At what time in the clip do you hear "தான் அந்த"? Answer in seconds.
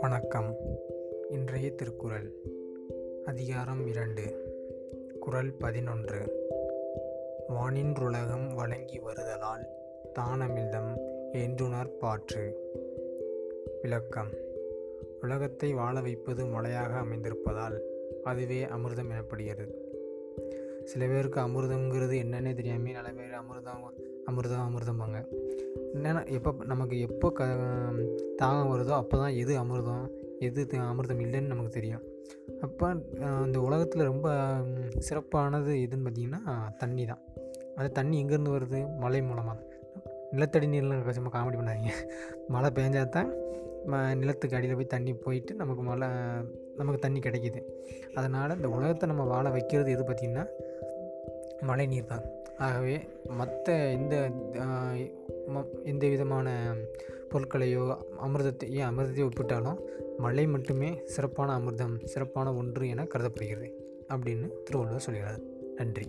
37.12-37.88